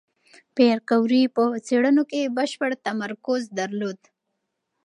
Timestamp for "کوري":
0.89-1.23